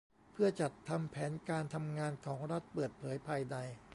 [0.31, 3.55] เพื่อจัดทำแผนการทำงานของรัฐเปิดเผยภายใน